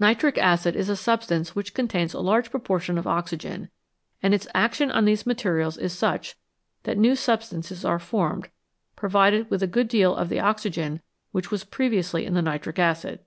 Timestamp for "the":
10.30-10.40, 12.32-12.40